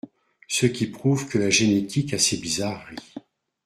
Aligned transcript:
Ce 0.47 0.65
qui 0.65 0.87
prouve 0.87 1.29
que 1.29 1.37
la 1.37 1.51
génétique 1.51 2.15
a 2.15 2.17
ses 2.17 2.37
bizarreries. 2.37 3.13